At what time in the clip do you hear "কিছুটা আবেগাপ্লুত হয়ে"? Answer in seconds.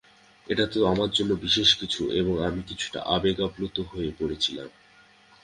2.67-4.09